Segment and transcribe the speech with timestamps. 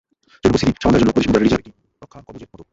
[0.41, 1.71] যেকোনো পরিস্থিতি সামাল দেওয়ার জন্য বৈদেশিক মুদ্রার রিজার্ভ একটি
[2.03, 2.63] রক্ষাকবচের মতো।